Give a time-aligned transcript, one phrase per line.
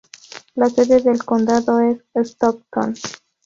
[0.55, 2.95] La sede de condado es Stockton.